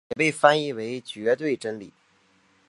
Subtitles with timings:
[0.09, 1.93] 也被翻译为绝对真理。